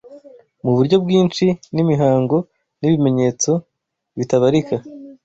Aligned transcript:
mu 0.63 0.71
buryo 0.77 0.95
bwinshi 1.03 1.45
n’imihango 1.75 2.37
n’ibimenyetso 2.79 3.51
bitabarika 4.17 4.75